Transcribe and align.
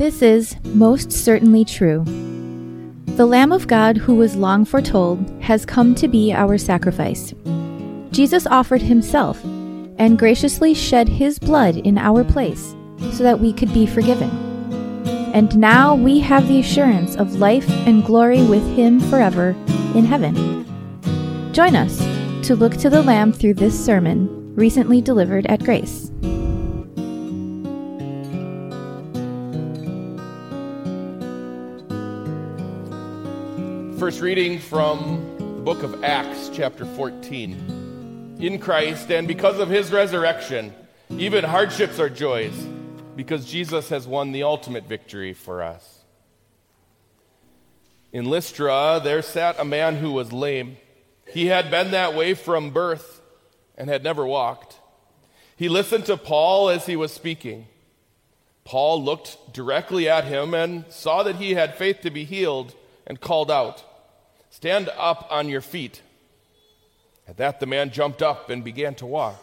This 0.00 0.22
is 0.22 0.56
most 0.64 1.12
certainly 1.12 1.62
true. 1.62 2.04
The 3.16 3.26
Lamb 3.26 3.52
of 3.52 3.66
God 3.66 3.98
who 3.98 4.14
was 4.14 4.34
long 4.34 4.64
foretold 4.64 5.30
has 5.42 5.66
come 5.66 5.94
to 5.96 6.08
be 6.08 6.32
our 6.32 6.56
sacrifice. 6.56 7.34
Jesus 8.10 8.46
offered 8.46 8.80
himself 8.80 9.44
and 9.98 10.18
graciously 10.18 10.72
shed 10.72 11.06
his 11.06 11.38
blood 11.38 11.76
in 11.76 11.98
our 11.98 12.24
place 12.24 12.74
so 13.12 13.22
that 13.24 13.40
we 13.40 13.52
could 13.52 13.74
be 13.74 13.84
forgiven. 13.84 14.30
And 15.34 15.54
now 15.58 15.94
we 15.94 16.18
have 16.20 16.48
the 16.48 16.60
assurance 16.60 17.14
of 17.16 17.34
life 17.34 17.68
and 17.86 18.02
glory 18.02 18.42
with 18.42 18.66
him 18.74 19.00
forever 19.00 19.50
in 19.94 20.06
heaven. 20.06 20.64
Join 21.52 21.76
us 21.76 21.98
to 22.46 22.56
look 22.56 22.74
to 22.78 22.88
the 22.88 23.02
Lamb 23.02 23.34
through 23.34 23.52
this 23.52 23.78
sermon 23.78 24.54
recently 24.54 25.02
delivered 25.02 25.44
at 25.48 25.62
Grace. 25.62 26.09
First 34.00 34.22
reading 34.22 34.58
from 34.58 35.36
the 35.36 35.44
book 35.44 35.82
of 35.82 36.02
Acts, 36.02 36.50
chapter 36.54 36.86
14. 36.86 38.38
In 38.40 38.58
Christ, 38.58 39.10
and 39.10 39.28
because 39.28 39.58
of 39.58 39.68
his 39.68 39.92
resurrection, 39.92 40.72
even 41.10 41.44
hardships 41.44 42.00
are 42.00 42.08
joys, 42.08 42.54
because 43.14 43.44
Jesus 43.44 43.90
has 43.90 44.08
won 44.08 44.32
the 44.32 44.42
ultimate 44.42 44.84
victory 44.84 45.34
for 45.34 45.62
us. 45.62 45.98
In 48.10 48.24
Lystra, 48.24 49.02
there 49.04 49.20
sat 49.20 49.60
a 49.60 49.66
man 49.66 49.96
who 49.96 50.12
was 50.12 50.32
lame. 50.32 50.78
He 51.30 51.48
had 51.48 51.70
been 51.70 51.90
that 51.90 52.14
way 52.14 52.32
from 52.32 52.70
birth 52.70 53.20
and 53.76 53.90
had 53.90 54.02
never 54.02 54.24
walked. 54.24 54.78
He 55.56 55.68
listened 55.68 56.06
to 56.06 56.16
Paul 56.16 56.70
as 56.70 56.86
he 56.86 56.96
was 56.96 57.12
speaking. 57.12 57.66
Paul 58.64 59.04
looked 59.04 59.52
directly 59.52 60.08
at 60.08 60.24
him 60.24 60.54
and 60.54 60.86
saw 60.88 61.22
that 61.22 61.36
he 61.36 61.52
had 61.52 61.74
faith 61.74 62.00
to 62.00 62.10
be 62.10 62.24
healed 62.24 62.74
and 63.06 63.20
called 63.20 63.50
out, 63.50 63.84
Stand 64.50 64.90
up 64.98 65.28
on 65.30 65.48
your 65.48 65.60
feet. 65.60 66.02
At 67.26 67.36
that, 67.36 67.60
the 67.60 67.66
man 67.66 67.90
jumped 67.90 68.20
up 68.20 68.50
and 68.50 68.64
began 68.64 68.96
to 68.96 69.06
walk. 69.06 69.42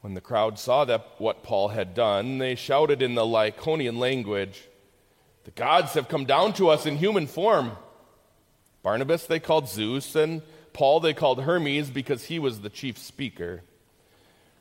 When 0.00 0.14
the 0.14 0.20
crowd 0.20 0.58
saw 0.58 0.84
that 0.84 1.08
what 1.18 1.42
Paul 1.42 1.68
had 1.68 1.94
done, 1.94 2.38
they 2.38 2.54
shouted 2.54 3.02
in 3.02 3.16
the 3.16 3.24
Lycaonian 3.24 3.98
language, 3.98 4.68
The 5.44 5.50
gods 5.50 5.94
have 5.94 6.08
come 6.08 6.24
down 6.24 6.52
to 6.54 6.68
us 6.68 6.86
in 6.86 6.96
human 6.96 7.26
form. 7.26 7.72
Barnabas 8.82 9.26
they 9.26 9.40
called 9.40 9.68
Zeus, 9.68 10.14
and 10.14 10.42
Paul 10.72 11.00
they 11.00 11.14
called 11.14 11.42
Hermes 11.42 11.90
because 11.90 12.24
he 12.24 12.38
was 12.38 12.60
the 12.60 12.70
chief 12.70 12.98
speaker. 12.98 13.62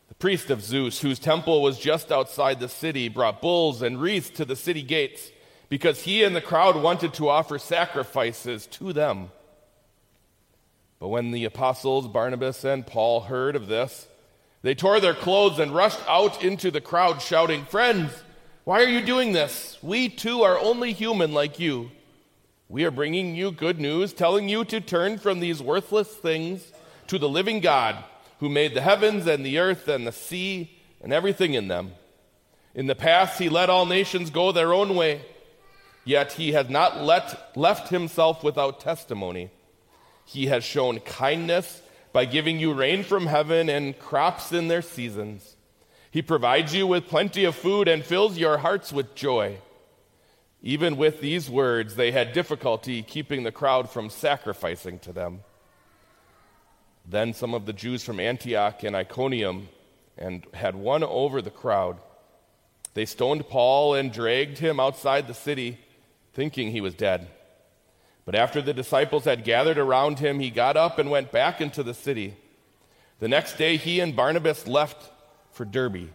The 0.08 0.16
priest 0.16 0.50
of 0.50 0.64
Zeus, 0.64 1.02
whose 1.02 1.20
temple 1.20 1.62
was 1.62 1.78
just 1.78 2.12
outside 2.12 2.60
the 2.60 2.70
city, 2.70 3.08
brought 3.08 3.42
bulls 3.42 3.82
and 3.82 4.02
wreaths 4.02 4.30
to 4.32 4.46
the 4.46 4.56
city 4.56 4.82
gates 4.82 5.30
because 5.70 6.04
he 6.04 6.24
and 6.24 6.36
the 6.36 6.42
crowd 6.42 6.76
wanted 6.76 7.14
to 7.16 7.30
offer 7.30 7.58
sacrifices 7.58 8.68
to 8.68 8.94
them. 8.94 9.32
But 11.00 11.10
when 11.10 11.32
the 11.32 11.46
apostles 11.46 12.08
Barnabas 12.08 12.64
and 12.64 12.88
Paul 12.88 13.22
heard 13.22 13.56
of 13.56 13.68
this, 13.68 14.08
they 14.62 14.76
tore 14.76 15.00
their 15.00 15.14
clothes 15.14 15.60
and 15.60 15.76
rushed 15.76 16.00
out 16.08 16.44
into 16.44 16.72
the 16.72 16.80
crowd, 16.80 17.22
shouting, 17.22 17.66
Friends, 17.66 18.12
why 18.64 18.82
are 18.82 18.88
you 18.88 19.06
doing 19.06 19.34
this? 19.34 19.78
We 19.82 20.08
too 20.08 20.44
are 20.44 20.58
only 20.58 20.94
human 20.94 21.34
like 21.34 21.60
you. 21.60 21.92
We 22.70 22.86
are 22.86 22.92
bringing 22.92 23.36
you 23.36 23.52
good 23.52 23.80
news, 23.80 24.14
telling 24.14 24.48
you 24.48 24.64
to 24.66 24.80
turn 24.80 25.18
from 25.18 25.42
these 25.42 25.62
worthless 25.62 26.08
things 26.08 26.72
to 27.08 27.20
the 27.20 27.28
living 27.28 27.60
God 27.60 28.02
who 28.40 28.48
made 28.48 28.74
the 28.74 28.82
heavens 28.82 29.28
and 29.28 29.46
the 29.46 29.60
earth 29.60 29.90
and 29.90 30.08
the 30.08 30.14
sea 30.14 30.72
and 31.02 31.12
everything 31.12 31.54
in 31.54 31.68
them. 31.68 31.92
In 32.74 32.88
the 32.88 32.96
past, 32.96 33.38
he 33.38 33.50
let 33.50 33.70
all 33.70 33.86
nations 33.86 34.30
go 34.30 34.52
their 34.52 34.74
own 34.74 34.96
way 34.96 35.22
Yet 36.06 36.34
he 36.34 36.52
has 36.52 36.70
not 36.70 37.02
let, 37.02 37.56
left 37.56 37.90
himself 37.90 38.44
without 38.44 38.80
testimony. 38.80 39.52
He 40.26 40.48
has 40.48 40.64
shown 40.64 41.00
kindness 41.00 41.82
by 42.12 42.26
giving 42.26 42.60
you 42.60 42.74
rain 42.74 43.04
from 43.04 43.28
heaven 43.28 43.70
and 43.70 43.98
crops 43.98 44.52
in 44.52 44.68
their 44.68 44.82
seasons. 44.82 45.56
He 46.12 46.22
provides 46.22 46.76
you 46.76 46.86
with 46.86 47.08
plenty 47.08 47.46
of 47.46 47.56
food 47.56 47.88
and 47.88 48.04
fills 48.04 48.38
your 48.38 48.58
hearts 48.60 48.94
with 48.94 49.16
joy. 49.16 49.58
Even 50.62 50.96
with 50.96 51.22
these 51.22 51.50
words, 51.50 51.96
they 51.96 52.12
had 52.12 52.34
difficulty 52.34 53.02
keeping 53.02 53.44
the 53.44 53.52
crowd 53.52 53.90
from 53.90 54.10
sacrificing 54.10 55.00
to 55.00 55.12
them. 55.12 55.40
Then 57.06 57.34
some 57.34 57.54
of 57.54 57.66
the 57.66 57.74
Jews 57.74 58.04
from 58.04 58.20
Antioch 58.20 58.84
and 58.84 58.96
Iconium 58.96 59.70
and 60.18 60.46
had 60.54 60.76
won 60.76 61.04
over 61.04 61.42
the 61.42 61.50
crowd. 61.50 61.98
They 62.94 63.06
stoned 63.06 63.50
Paul 63.50 63.96
and 63.96 64.14
dragged 64.14 64.60
him 64.60 64.80
outside 64.80 65.28
the 65.28 65.34
city 65.34 65.80
thinking 66.34 66.72
he 66.72 66.82
was 66.82 66.96
dead. 66.96 67.28
But 68.26 68.36
after 68.36 68.62
the 68.62 68.74
disciples 68.74 69.26
had 69.26 69.44
gathered 69.44 69.78
around 69.78 70.20
him, 70.20 70.40
he 70.40 70.50
got 70.50 70.78
up 70.78 70.98
and 70.98 71.12
went 71.12 71.32
back 71.32 71.62
into 71.62 71.84
the 71.84 71.94
city. 71.94 72.36
The 73.20 73.28
next 73.28 73.58
day, 73.58 73.78
he 73.78 74.00
and 74.00 74.16
Barnabas 74.16 74.68
left 74.68 75.12
for 75.52 75.66
Derbe. 75.66 76.10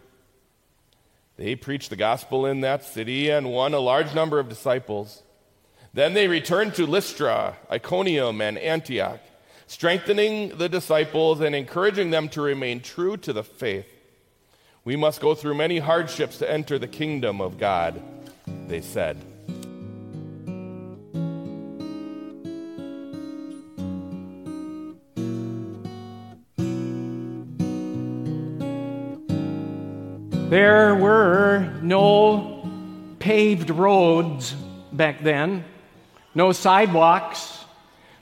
They 1.37 1.55
preached 1.55 1.89
the 1.89 1.95
gospel 1.95 2.45
in 2.45 2.61
that 2.61 2.83
city 2.83 3.29
and 3.29 3.51
won 3.51 3.73
a 3.73 3.79
large 3.79 4.13
number 4.13 4.39
of 4.39 4.49
disciples. 4.49 5.23
Then 5.93 6.13
they 6.13 6.27
returned 6.27 6.75
to 6.75 6.85
Lystra, 6.85 7.55
Iconium, 7.71 8.41
and 8.41 8.57
Antioch, 8.57 9.21
strengthening 9.65 10.57
the 10.57 10.67
disciples 10.67 11.39
and 11.39 11.55
encouraging 11.55 12.09
them 12.09 12.27
to 12.29 12.41
remain 12.41 12.81
true 12.81 13.15
to 13.17 13.31
the 13.31 13.43
faith. 13.43 13.87
We 14.83 14.95
must 14.95 15.21
go 15.21 15.33
through 15.35 15.55
many 15.55 15.79
hardships 15.79 16.39
to 16.39 16.51
enter 16.51 16.77
the 16.77 16.87
kingdom 16.87 17.39
of 17.39 17.57
God, 17.57 18.01
they 18.67 18.81
said. 18.81 19.28
There 30.49 30.95
were 30.95 31.71
no 31.83 32.67
paved 33.19 33.69
roads 33.69 34.51
back 34.91 35.21
then, 35.21 35.63
no 36.33 36.53
sidewalks. 36.53 37.63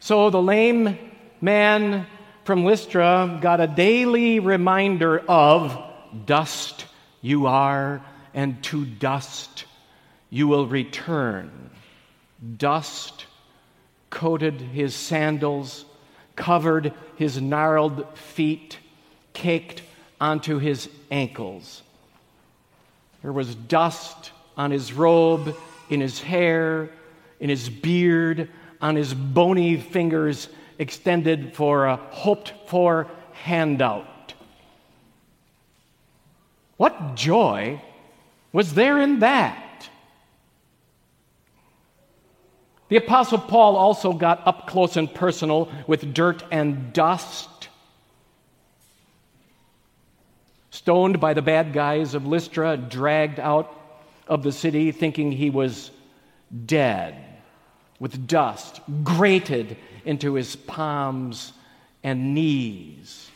So 0.01 0.29
the 0.29 0.41
lame 0.41 0.97
man 1.39 2.05
from 2.43 2.65
Lystra 2.65 3.39
got 3.41 3.61
a 3.61 3.67
daily 3.67 4.41
reminder 4.41 5.19
of 5.19 5.81
dust 6.25 6.85
you 7.21 7.47
are, 7.47 8.03
and 8.33 8.61
to 8.63 8.83
dust 8.83 9.63
you 10.29 10.49
will 10.49 10.67
return. 10.67 11.69
Dust 12.57 13.25
coated 14.09 14.59
his 14.59 14.94
sandals, 14.94 15.85
covered 16.35 16.91
his 17.15 17.39
gnarled 17.39 18.17
feet, 18.17 18.79
caked 19.31 19.81
onto 20.19 20.57
his 20.57 20.89
ankles. 21.09 21.83
There 23.27 23.33
was 23.33 23.55
dust 23.55 24.31
on 24.55 24.71
his 24.71 24.93
robe, 24.93 25.53
in 25.89 25.99
his 25.99 26.21
hair, 26.21 26.89
in 27.41 27.49
his 27.49 27.67
beard, 27.67 28.49
on 28.79 28.95
his 28.95 29.13
bony 29.13 29.75
fingers 29.75 30.47
extended 30.79 31.53
for 31.53 31.88
a 31.88 31.97
hoped 31.97 32.53
for 32.67 33.11
handout. 33.33 34.33
What 36.77 37.15
joy 37.15 37.81
was 38.53 38.73
there 38.73 39.01
in 39.01 39.19
that? 39.19 39.89
The 42.88 42.95
Apostle 42.95 43.39
Paul 43.39 43.75
also 43.75 44.13
got 44.13 44.47
up 44.47 44.67
close 44.67 44.95
and 44.95 45.13
personal 45.13 45.69
with 45.85 46.13
dirt 46.13 46.45
and 46.50 46.94
dust. 46.94 47.56
Stoned 50.88 51.19
by 51.19 51.34
the 51.34 51.42
bad 51.42 51.74
guys 51.74 52.13
of 52.13 52.25
Lystra, 52.25 52.78
dragged 52.78 53.42
out 53.42 53.78
of 54.25 54.42
the 54.42 54.54
city 54.54 54.94
thinking 54.94 55.34
he 55.34 55.50
was 55.50 55.92
dead, 56.66 57.13
with 58.00 58.25
dust 58.25 58.80
grated 59.04 59.75
into 60.06 60.36
his 60.36 60.56
palms 60.56 61.51
and 62.04 62.34
knees. 62.34 63.30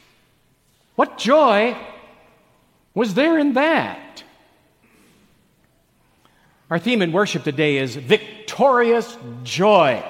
What 0.96 1.18
joy 1.18 1.76
was 2.94 3.16
there 3.16 3.38
in 3.38 3.52
that? 3.56 4.24
Our 6.70 6.80
theme 6.80 7.02
in 7.02 7.12
worship 7.12 7.44
today 7.44 7.80
is 7.80 7.98
victorious 7.98 9.18
joy. 9.44 10.02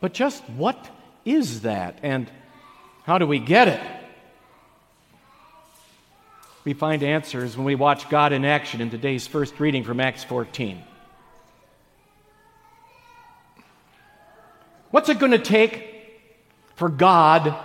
But 0.00 0.14
just 0.14 0.42
what 0.56 0.88
is 1.26 1.60
that, 1.60 1.98
and 2.02 2.30
how 3.04 3.18
do 3.18 3.26
we 3.26 3.40
get 3.40 3.68
it? 3.68 3.97
We 6.68 6.74
find 6.74 7.02
answers 7.02 7.56
when 7.56 7.64
we 7.64 7.74
watch 7.74 8.10
God 8.10 8.34
in 8.34 8.44
action 8.44 8.82
in 8.82 8.90
today's 8.90 9.26
first 9.26 9.58
reading 9.58 9.84
from 9.84 10.00
Acts 10.00 10.22
14. 10.22 10.82
What's 14.90 15.08
it 15.08 15.18
going 15.18 15.32
to 15.32 15.38
take 15.38 16.20
for 16.76 16.90
God 16.90 17.56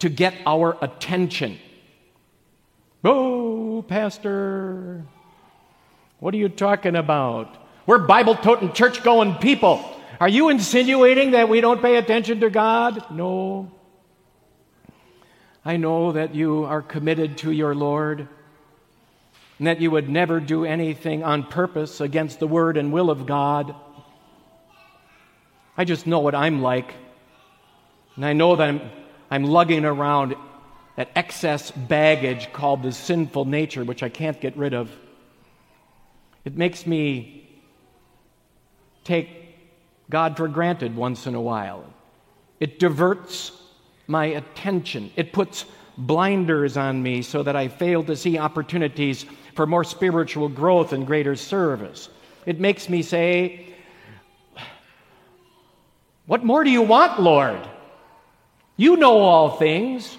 to 0.00 0.10
get 0.10 0.34
our 0.44 0.76
attention? 0.82 1.58
Oh, 3.02 3.82
Pastor. 3.88 5.02
What 6.18 6.34
are 6.34 6.36
you 6.36 6.50
talking 6.50 6.96
about? 6.96 7.56
We're 7.86 8.06
Bible 8.06 8.34
toting, 8.34 8.74
church 8.74 9.02
going 9.02 9.36
people. 9.36 9.82
Are 10.20 10.28
you 10.28 10.50
insinuating 10.50 11.30
that 11.30 11.48
we 11.48 11.62
don't 11.62 11.80
pay 11.80 11.96
attention 11.96 12.40
to 12.40 12.50
God? 12.50 13.10
No. 13.10 13.72
I 15.64 15.76
know 15.76 16.12
that 16.12 16.34
you 16.34 16.64
are 16.64 16.80
committed 16.80 17.38
to 17.38 17.50
your 17.50 17.74
Lord 17.74 18.28
and 19.58 19.66
that 19.66 19.80
you 19.80 19.90
would 19.90 20.08
never 20.08 20.40
do 20.40 20.64
anything 20.64 21.22
on 21.22 21.42
purpose 21.42 22.00
against 22.00 22.40
the 22.40 22.46
word 22.46 22.78
and 22.78 22.92
will 22.92 23.10
of 23.10 23.26
God. 23.26 23.74
I 25.76 25.84
just 25.84 26.06
know 26.06 26.20
what 26.20 26.34
I'm 26.34 26.62
like. 26.62 26.94
And 28.16 28.24
I 28.24 28.32
know 28.32 28.56
that 28.56 28.68
I'm, 28.68 28.80
I'm 29.30 29.44
lugging 29.44 29.84
around 29.84 30.34
that 30.96 31.10
excess 31.14 31.70
baggage 31.70 32.52
called 32.54 32.82
the 32.82 32.92
sinful 32.92 33.44
nature, 33.44 33.84
which 33.84 34.02
I 34.02 34.08
can't 34.08 34.40
get 34.40 34.56
rid 34.56 34.72
of. 34.72 34.90
It 36.46 36.56
makes 36.56 36.86
me 36.86 37.46
take 39.04 39.28
God 40.08 40.38
for 40.38 40.48
granted 40.48 40.96
once 40.96 41.26
in 41.26 41.34
a 41.34 41.40
while. 41.40 41.84
It 42.60 42.78
diverts 42.78 43.52
my 44.10 44.26
attention. 44.26 45.10
It 45.16 45.32
puts 45.32 45.64
blinders 45.96 46.76
on 46.76 47.02
me 47.02 47.22
so 47.22 47.42
that 47.42 47.56
I 47.56 47.68
fail 47.68 48.02
to 48.04 48.16
see 48.16 48.38
opportunities 48.38 49.24
for 49.54 49.66
more 49.66 49.84
spiritual 49.84 50.48
growth 50.48 50.92
and 50.92 51.06
greater 51.06 51.36
service. 51.36 52.08
It 52.46 52.60
makes 52.60 52.88
me 52.88 53.02
say, 53.02 53.66
What 56.26 56.44
more 56.44 56.64
do 56.64 56.70
you 56.70 56.82
want, 56.82 57.20
Lord? 57.20 57.60
You 58.76 58.96
know 58.96 59.18
all 59.18 59.56
things. 59.56 60.16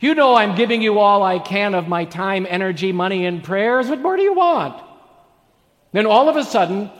You 0.00 0.14
know 0.14 0.34
I'm 0.34 0.54
giving 0.54 0.80
you 0.80 0.98
all 0.98 1.22
I 1.22 1.38
can 1.38 1.74
of 1.74 1.88
my 1.88 2.04
time, 2.04 2.46
energy, 2.48 2.92
money, 2.92 3.26
and 3.26 3.42
prayers. 3.42 3.88
What 3.88 4.00
more 4.00 4.16
do 4.16 4.22
you 4.22 4.32
want? 4.34 4.82
Then 5.92 6.06
all 6.06 6.28
of 6.28 6.36
a 6.36 6.44
sudden, 6.44 6.90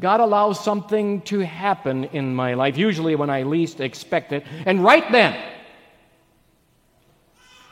God 0.00 0.20
allows 0.20 0.62
something 0.62 1.22
to 1.22 1.40
happen 1.40 2.04
in 2.04 2.34
my 2.34 2.54
life, 2.54 2.76
usually 2.76 3.16
when 3.16 3.30
I 3.30 3.42
least 3.42 3.80
expect 3.80 4.32
it. 4.32 4.44
And 4.66 4.82
right 4.82 5.10
then, 5.12 5.36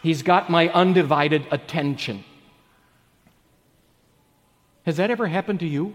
He's 0.03 0.23
got 0.23 0.51
my 0.51 0.69
undivided 0.69 1.47
attention. 1.51 2.25
Has 4.85 4.97
that 4.97 5.11
ever 5.11 5.29
happened 5.29 5.61
to 5.61 5.67
you? 5.67 5.95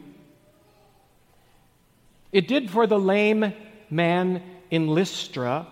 It 2.31 2.47
did 2.47 2.69
for 2.69 2.87
the 2.87 2.99
lame 2.99 3.53
man 3.89 4.41
in 4.71 4.87
Lystra. 4.87 5.67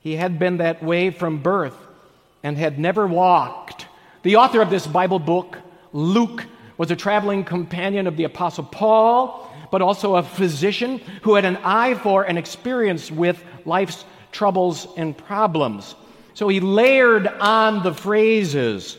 He 0.00 0.16
had 0.16 0.38
been 0.38 0.58
that 0.58 0.82
way 0.82 1.10
from 1.10 1.42
birth 1.42 1.76
and 2.42 2.56
had 2.56 2.78
never 2.78 3.06
walked. 3.06 3.86
The 4.22 4.36
author 4.36 4.62
of 4.62 4.70
this 4.70 4.86
Bible 4.86 5.18
book, 5.18 5.58
Luke, 5.92 6.46
was 6.78 6.90
a 6.90 6.96
traveling 6.96 7.44
companion 7.44 8.06
of 8.06 8.16
the 8.16 8.24
Apostle 8.24 8.64
Paul, 8.64 9.50
but 9.70 9.82
also 9.82 10.16
a 10.16 10.22
physician 10.22 10.98
who 11.22 11.34
had 11.34 11.44
an 11.44 11.58
eye 11.58 11.92
for 11.94 12.24
and 12.24 12.38
experience 12.38 13.10
with 13.10 13.42
life's 13.66 14.04
troubles 14.32 14.86
and 14.96 15.16
problems. 15.16 15.94
So 16.34 16.48
he 16.48 16.60
layered 16.60 17.26
on 17.26 17.82
the 17.82 17.94
phrases 17.94 18.96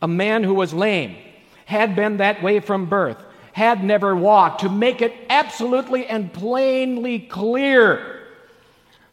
a 0.00 0.08
man 0.08 0.44
who 0.44 0.54
was 0.54 0.72
lame, 0.72 1.16
had 1.64 1.96
been 1.96 2.18
that 2.18 2.42
way 2.42 2.60
from 2.60 2.86
birth, 2.86 3.16
had 3.52 3.82
never 3.82 4.14
walked, 4.14 4.60
to 4.60 4.68
make 4.68 5.02
it 5.02 5.12
absolutely 5.28 6.06
and 6.06 6.32
plainly 6.32 7.18
clear 7.18 8.22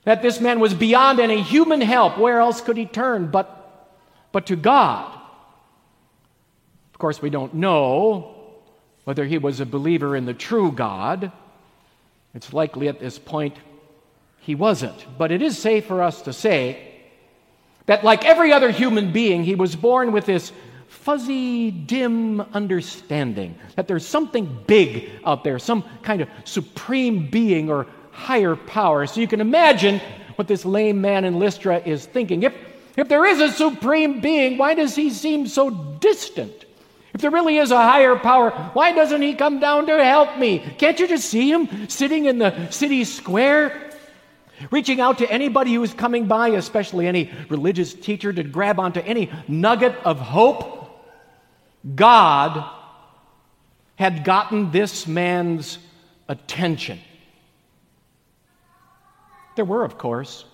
that 0.04 0.22
this 0.22 0.40
man 0.40 0.60
was 0.60 0.74
beyond 0.74 1.20
any 1.20 1.42
human 1.42 1.82
help. 1.82 2.18
Where 2.18 2.40
else 2.40 2.62
could 2.62 2.78
he 2.78 2.86
turn 2.86 3.32
but, 3.32 3.90
but 4.32 4.46
to 4.48 4.56
God? 4.56 5.12
Of 6.94 7.00
course, 7.00 7.22
we 7.22 7.32
don't 7.32 7.56
know 7.56 8.36
whether 9.04 9.26
he 9.26 9.38
was 9.38 9.60
a 9.60 9.66
believer 9.66 10.16
in 10.16 10.26
the 10.26 10.34
true 10.34 10.72
God. 10.72 11.32
It's 12.36 12.54
likely 12.54 12.88
at 12.88 13.00
this 13.00 13.18
point 13.18 13.58
he 14.40 14.54
wasn't. 14.54 15.06
But 15.18 15.32
it 15.32 15.42
is 15.42 15.58
safe 15.58 15.86
for 15.86 16.04
us 16.04 16.22
to 16.24 16.34
say 16.34 16.95
that, 17.86 18.04
like 18.04 18.26
every 18.26 18.52
other 18.52 18.72
human 18.72 19.12
being, 19.12 19.44
he 19.44 19.56
was 19.56 19.76
born 19.76 20.12
with 20.12 20.26
this 20.26 20.52
fuzzy, 20.88 21.72
dim 21.72 22.42
understanding 22.42 23.56
that 23.76 23.88
there's 23.88 24.06
something 24.06 24.64
big 24.66 25.10
out 25.26 25.44
there, 25.44 25.60
some 25.60 25.84
kind 26.02 26.22
of 26.22 26.30
supreme 26.46 27.30
being 27.30 27.70
or 27.70 27.86
higher 28.12 28.56
power. 28.56 29.06
So 29.06 29.22
you 29.22 29.28
can 29.28 29.42
imagine 29.42 30.00
what 30.36 30.48
this 30.48 30.66
lame 30.66 31.02
man 31.02 31.26
in 31.26 31.38
Lystra 31.38 31.78
is 31.80 32.06
thinking. 32.06 32.44
If, 32.44 32.56
if 32.98 33.08
there 33.08 33.26
is 33.26 33.40
a 33.42 33.52
supreme 33.52 34.22
being, 34.22 34.58
why 34.58 34.74
does 34.74 34.96
he 34.96 35.10
seem 35.10 35.48
so 35.48 35.70
distant? 35.70 36.66
If 37.14 37.22
there 37.22 37.32
really 37.32 37.58
is 37.58 37.72
a 37.72 37.78
higher 37.78 38.16
power, 38.18 38.52
why 38.74 38.92
doesn't 38.92 39.22
he 39.22 39.36
come 39.36 39.60
down 39.60 39.86
to 39.88 40.04
help 40.04 40.38
me? 40.38 40.60
Can't 40.78 41.00
you 41.00 41.08
just 41.08 41.30
see 41.30 41.50
him 41.50 41.88
sitting 41.88 42.26
in 42.26 42.40
the 42.40 42.70
city 42.72 43.06
square? 43.06 43.85
Reaching 44.72 45.02
out 45.02 45.18
to 45.20 45.32
anybody 45.32 45.74
who 45.74 45.84
is 45.84 45.94
coming 45.94 46.28
by, 46.28 46.50
especially 46.50 47.08
any 47.08 47.32
religious 47.50 47.94
teacher, 47.94 48.32
to 48.32 48.44
grab 48.44 48.80
onto 48.80 49.00
any 49.02 49.32
nugget 49.48 49.96
of 50.06 50.20
hope. 50.20 50.74
God 51.96 52.70
had 53.96 54.24
gotten 54.24 54.72
this 54.72 55.08
man's 55.08 55.78
attention. 56.28 57.00
There 59.56 59.66
were, 59.66 59.84
of 59.84 59.98
course, 59.98 60.46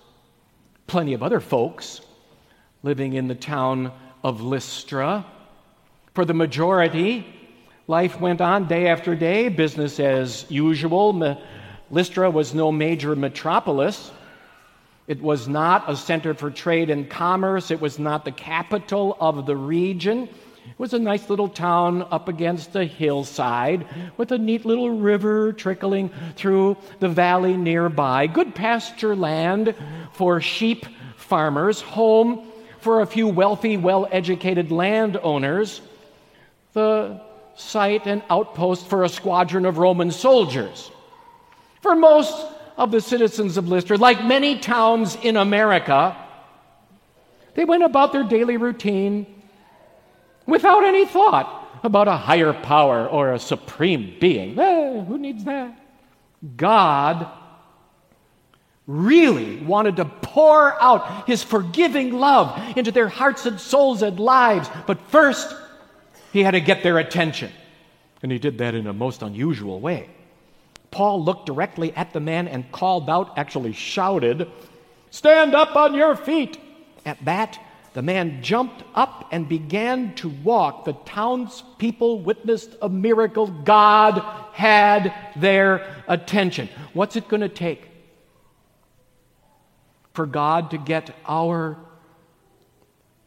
plenty 0.86 1.14
of 1.14 1.22
other 1.22 1.40
folks 1.40 2.00
living 2.82 3.14
in 3.14 3.28
the 3.28 3.34
town 3.34 3.92
of 4.22 4.40
Lystra. 4.40 5.24
For 6.14 6.24
the 6.24 6.34
majority, 6.34 7.26
life 7.86 8.20
went 8.20 8.40
on 8.40 8.68
day 8.68 8.88
after 8.88 9.14
day, 9.14 9.48
business 9.48 9.98
as 9.98 10.46
usual. 10.50 11.12
Lystra 11.92 12.30
was 12.30 12.54
no 12.54 12.72
major 12.72 13.14
metropolis. 13.14 14.10
It 15.06 15.20
was 15.20 15.46
not 15.46 15.90
a 15.90 15.94
center 15.94 16.32
for 16.32 16.50
trade 16.50 16.88
and 16.88 17.08
commerce. 17.08 17.70
It 17.70 17.82
was 17.82 17.98
not 17.98 18.24
the 18.24 18.32
capital 18.32 19.14
of 19.20 19.44
the 19.44 19.54
region. 19.54 20.22
It 20.22 20.78
was 20.78 20.94
a 20.94 20.98
nice 20.98 21.28
little 21.28 21.50
town 21.50 22.06
up 22.10 22.28
against 22.28 22.74
a 22.76 22.84
hillside 22.84 23.84
with 24.16 24.32
a 24.32 24.38
neat 24.38 24.64
little 24.64 24.88
river 24.88 25.52
trickling 25.52 26.10
through 26.34 26.78
the 27.00 27.10
valley 27.10 27.58
nearby. 27.58 28.26
Good 28.26 28.54
pasture 28.54 29.14
land 29.14 29.74
for 30.12 30.40
sheep 30.40 30.86
farmers, 31.16 31.82
home 31.82 32.50
for 32.80 33.02
a 33.02 33.06
few 33.06 33.28
wealthy, 33.28 33.76
well 33.76 34.08
educated 34.10 34.72
landowners, 34.72 35.82
the 36.72 37.20
site 37.54 38.06
and 38.06 38.22
outpost 38.30 38.86
for 38.86 39.04
a 39.04 39.10
squadron 39.10 39.66
of 39.66 39.76
Roman 39.76 40.10
soldiers. 40.10 40.90
For 41.82 41.96
most 41.96 42.46
of 42.76 42.92
the 42.92 43.00
citizens 43.00 43.56
of 43.56 43.68
Lystra, 43.68 43.96
like 43.98 44.24
many 44.24 44.58
towns 44.58 45.16
in 45.22 45.36
America, 45.36 46.16
they 47.54 47.64
went 47.64 47.82
about 47.82 48.12
their 48.12 48.22
daily 48.22 48.56
routine 48.56 49.26
without 50.46 50.84
any 50.84 51.04
thought 51.04 51.80
about 51.82 52.06
a 52.06 52.16
higher 52.16 52.52
power 52.52 53.06
or 53.06 53.32
a 53.32 53.38
supreme 53.38 54.16
being. 54.20 54.58
Eh, 54.58 55.04
who 55.04 55.18
needs 55.18 55.44
that? 55.44 55.76
God 56.56 57.28
really 58.86 59.58
wanted 59.58 59.96
to 59.96 60.04
pour 60.04 60.80
out 60.80 61.26
his 61.26 61.42
forgiving 61.42 62.12
love 62.12 62.76
into 62.76 62.92
their 62.92 63.08
hearts 63.08 63.44
and 63.44 63.60
souls 63.60 64.02
and 64.02 64.18
lives. 64.20 64.70
But 64.86 65.00
first, 65.08 65.54
he 66.32 66.44
had 66.44 66.52
to 66.52 66.60
get 66.60 66.84
their 66.84 66.98
attention. 66.98 67.50
And 68.22 68.30
he 68.30 68.38
did 68.38 68.58
that 68.58 68.76
in 68.76 68.86
a 68.86 68.92
most 68.92 69.22
unusual 69.22 69.80
way. 69.80 70.08
Paul 70.92 71.24
looked 71.24 71.46
directly 71.46 71.92
at 71.94 72.12
the 72.12 72.20
man 72.20 72.46
and 72.46 72.70
called 72.70 73.10
out, 73.10 73.36
actually 73.36 73.72
shouted, 73.72 74.48
Stand 75.10 75.54
up 75.54 75.74
on 75.74 75.94
your 75.94 76.14
feet! 76.14 76.58
At 77.04 77.24
that, 77.24 77.58
the 77.94 78.02
man 78.02 78.42
jumped 78.42 78.84
up 78.94 79.28
and 79.32 79.48
began 79.48 80.14
to 80.16 80.28
walk. 80.28 80.84
The 80.84 80.92
townspeople 80.92 82.20
witnessed 82.20 82.76
a 82.80 82.88
miracle. 82.88 83.46
God 83.48 84.20
had 84.52 85.12
their 85.36 86.04
attention. 86.08 86.68
What's 86.94 87.16
it 87.16 87.28
going 87.28 87.42
to 87.42 87.48
take 87.48 87.90
for 90.14 90.26
God 90.26 90.70
to 90.70 90.78
get 90.78 91.14
our 91.26 91.76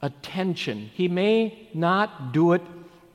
attention? 0.01 0.89
He 0.93 1.07
may 1.07 1.69
not 1.73 2.31
do 2.31 2.53
it 2.53 2.61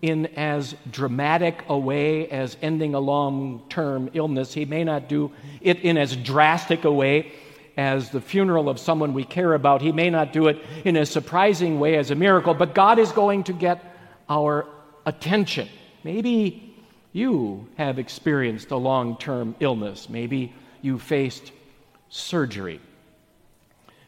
in 0.02 0.26
as 0.37 0.75
dramatic 0.90 1.62
a 1.69 1.78
way 1.78 2.28
as 2.28 2.57
ending 2.62 2.95
a 2.95 3.00
long 3.00 3.62
term 3.69 4.11
illness. 4.14 4.54
He 4.54 4.64
may 4.64 4.85
not 4.85 5.09
do 5.09 5.33
it 5.61 5.80
in 5.80 5.97
as 5.99 6.16
drastic 6.16 6.85
a 6.85 6.92
way 6.92 7.33
as 7.76 8.11
the 8.11 8.21
funeral 8.21 8.69
of 8.69 8.78
someone 8.78 9.14
we 9.14 9.25
care 9.25 9.54
about. 9.54 9.83
He 9.83 9.92
may 9.92 10.11
not 10.11 10.33
do 10.33 10.49
it 10.49 10.59
in 10.85 10.97
a 10.97 11.07
surprising 11.07 11.78
way 11.80 11.97
as 11.97 12.11
a 12.11 12.14
miracle, 12.14 12.54
but 12.54 12.75
God 12.75 12.99
is 12.99 13.12
going 13.12 13.45
to 13.45 13.52
get 13.52 13.85
our 14.28 14.66
attention. 15.07 15.69
Maybe 16.04 16.75
you 17.12 17.69
have 17.76 17.99
experienced 17.99 18.71
a 18.71 18.76
long 18.76 19.16
term 19.19 19.54
illness. 19.61 20.09
Maybe 20.09 20.52
you 20.83 20.99
faced 20.99 21.52
surgery. 22.09 22.80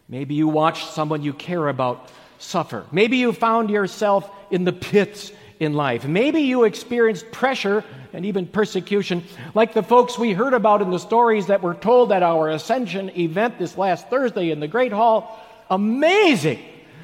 Maybe 0.09 0.35
you 0.35 0.49
watched 0.49 0.93
someone 0.93 1.23
you 1.23 1.33
care 1.33 1.69
about 1.69 2.11
suffer. 2.39 2.85
Maybe 2.93 3.19
you 3.19 3.33
found 3.33 3.71
yourself 3.71 4.31
in 4.51 4.65
the 4.65 4.73
pits 4.73 5.33
in 5.63 5.75
life. 5.75 6.05
Maybe 6.05 6.41
you 6.41 6.65
experienced 6.65 7.31
pressure 7.31 7.85
and 8.13 8.27
even 8.27 8.47
persecution, 8.47 9.23
like 9.55 9.75
the 9.75 9.83
folks 9.83 10.19
we 10.19 10.33
heard 10.33 10.55
about 10.55 10.83
in 10.83 10.91
the 10.91 10.99
stories 10.99 11.47
that 11.47 11.63
were 11.63 11.75
told 11.75 12.11
at 12.11 12.23
our 12.23 12.51
Ascension 12.51 13.17
event 13.17 13.61
this 13.61 13.79
last 13.79 14.11
Thursday 14.11 14.51
in 14.51 14.59
the 14.59 14.67
Great 14.67 14.93
Hall. 14.93 15.41
Amazing! 15.71 16.59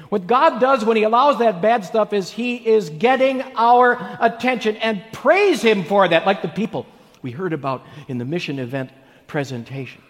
What 0.09 0.27
God 0.27 0.59
does 0.59 0.83
when 0.83 0.97
He 0.97 1.03
allows 1.03 1.39
that 1.39 1.61
bad 1.61 1.85
stuff 1.85 2.11
is 2.11 2.29
He 2.29 2.57
is 2.57 2.89
getting 2.89 3.41
our 3.55 3.97
attention 4.19 4.75
and 4.77 5.01
praise 5.13 5.61
Him 5.61 5.85
for 5.85 6.07
that, 6.07 6.25
like 6.25 6.41
the 6.41 6.49
people 6.49 6.85
we 7.21 7.31
heard 7.31 7.53
about 7.53 7.85
in 8.09 8.17
the 8.17 8.25
mission 8.25 8.59
event 8.59 8.91
presentation. 9.27 10.01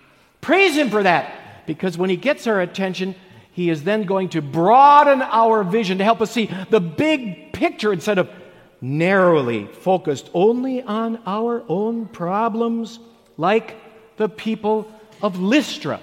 Praise 0.41 0.75
Him 0.75 0.89
for 0.89 1.03
that, 1.03 1.67
because 1.67 1.99
when 1.99 2.09
He 2.09 2.17
gets 2.17 2.47
our 2.47 2.61
attention, 2.61 3.13
He 3.51 3.69
is 3.69 3.83
then 3.83 4.03
going 4.03 4.29
to 4.29 4.41
broaden 4.41 5.21
our 5.21 5.63
vision 5.63 5.99
to 5.99 6.03
help 6.03 6.19
us 6.19 6.31
see 6.31 6.49
the 6.71 6.79
big 6.79 7.53
picture 7.53 7.93
instead 7.93 8.17
of 8.17 8.29
narrowly 8.81 9.65
focused 9.65 10.29
only 10.33 10.81
on 10.81 11.21
our 11.25 11.63
own 11.67 12.05
problems, 12.07 12.99
like 13.37 13.75
the 14.17 14.29
people 14.29 14.91
of 15.21 15.39
Lystra, 15.39 15.99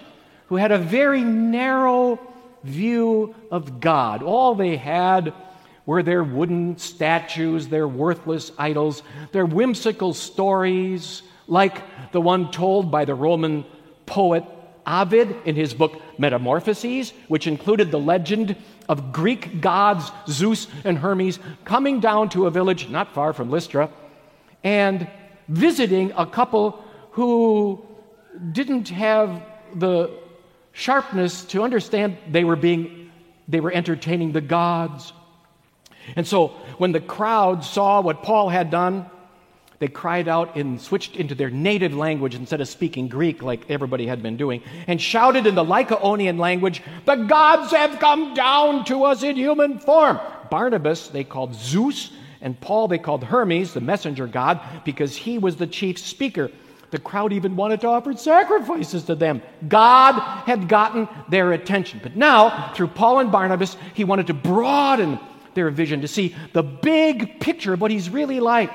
who 0.48 0.56
had 0.56 0.72
a 0.72 0.78
very 0.78 1.22
narrow 1.22 2.18
view 2.62 3.34
of 3.50 3.80
God. 3.80 4.22
All 4.22 4.54
they 4.54 4.76
had 4.76 5.32
were 5.86 6.02
their 6.02 6.24
wooden 6.24 6.78
statues, 6.78 7.68
their 7.68 7.86
worthless 7.86 8.50
idols, 8.58 9.02
their 9.32 9.46
whimsical 9.46 10.12
stories, 10.12 11.22
like 11.46 11.82
the 12.12 12.20
one 12.20 12.50
told 12.50 12.90
by 12.90 13.04
the 13.04 13.14
Roman 13.14 13.64
poet 14.04 14.44
Ovid 14.86 15.34
in 15.44 15.56
his 15.56 15.74
book 15.74 16.00
Metamorphoses, 16.18 17.12
which 17.28 17.46
included 17.46 17.90
the 17.90 17.98
legend 17.98 18.56
of 18.88 19.12
Greek 19.12 19.60
gods 19.60 20.10
Zeus 20.28 20.66
and 20.84 20.98
Hermes 20.98 21.38
coming 21.64 22.00
down 22.00 22.28
to 22.30 22.46
a 22.46 22.50
village 22.50 22.88
not 22.88 23.14
far 23.14 23.32
from 23.32 23.50
Lystra 23.50 23.90
and 24.62 25.08
visiting 25.48 26.12
a 26.16 26.26
couple 26.26 26.82
who 27.12 27.84
didn't 28.52 28.88
have 28.88 29.42
the 29.74 30.10
sharpness 30.72 31.44
to 31.46 31.62
understand 31.62 32.18
they 32.30 32.44
were 32.44 32.56
being 32.56 33.10
they 33.48 33.60
were 33.60 33.72
entertaining 33.72 34.32
the 34.32 34.40
gods. 34.40 35.12
And 36.16 36.26
so 36.26 36.48
when 36.78 36.92
the 36.92 37.00
crowd 37.00 37.64
saw 37.64 38.00
what 38.00 38.22
Paul 38.22 38.48
had 38.48 38.70
done, 38.70 39.08
they 39.78 39.88
cried 39.88 40.26
out 40.26 40.56
and 40.56 40.80
switched 40.80 41.16
into 41.16 41.34
their 41.34 41.50
native 41.50 41.94
language 41.94 42.34
instead 42.34 42.60
of 42.60 42.68
speaking 42.68 43.08
Greek 43.08 43.42
like 43.42 43.70
everybody 43.70 44.06
had 44.06 44.22
been 44.22 44.36
doing, 44.36 44.62
and 44.86 45.00
shouted 45.00 45.46
in 45.46 45.54
the 45.54 45.64
Lycaonian 45.64 46.38
language, 46.38 46.82
The 47.04 47.16
gods 47.16 47.72
have 47.72 47.98
come 47.98 48.34
down 48.34 48.84
to 48.86 49.04
us 49.04 49.22
in 49.22 49.36
human 49.36 49.78
form. 49.78 50.18
Barnabas 50.50 51.08
they 51.08 51.24
called 51.24 51.54
Zeus, 51.54 52.10
and 52.40 52.58
Paul 52.60 52.88
they 52.88 52.98
called 52.98 53.24
Hermes, 53.24 53.74
the 53.74 53.80
messenger 53.80 54.26
god, 54.26 54.60
because 54.84 55.14
he 55.14 55.38
was 55.38 55.56
the 55.56 55.66
chief 55.66 55.98
speaker. 55.98 56.50
The 56.90 56.98
crowd 56.98 57.32
even 57.32 57.56
wanted 57.56 57.80
to 57.82 57.88
offer 57.88 58.16
sacrifices 58.16 59.04
to 59.04 59.14
them. 59.14 59.42
God 59.68 60.14
had 60.46 60.68
gotten 60.68 61.08
their 61.28 61.52
attention. 61.52 62.00
But 62.02 62.16
now, 62.16 62.72
through 62.74 62.88
Paul 62.88 63.18
and 63.18 63.32
Barnabas, 63.32 63.76
he 63.94 64.04
wanted 64.04 64.28
to 64.28 64.34
broaden 64.34 65.18
their 65.54 65.68
vision 65.70 66.02
to 66.02 66.08
see 66.08 66.34
the 66.52 66.62
big 66.62 67.40
picture 67.40 67.72
of 67.72 67.80
what 67.80 67.90
he's 67.90 68.08
really 68.08 68.40
like. 68.40 68.70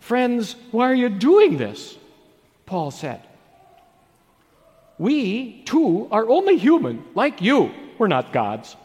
Friends, 0.00 0.56
why 0.70 0.90
are 0.90 0.94
you 0.94 1.08
doing 1.08 1.56
this? 1.56 1.96
Paul 2.66 2.90
said. 2.90 3.22
We, 4.98 5.62
too, 5.62 6.08
are 6.10 6.28
only 6.28 6.58
human, 6.58 7.04
like 7.14 7.40
you. 7.40 7.72
We're 7.98 8.08
not 8.08 8.32
gods. 8.32 8.76